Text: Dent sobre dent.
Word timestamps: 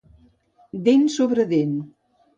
Dent 0.87 1.05
sobre 1.17 1.45
dent. 1.55 1.77